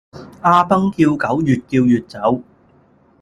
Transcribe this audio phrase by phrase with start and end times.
[0.41, 2.41] 阿崩叫狗越叫越走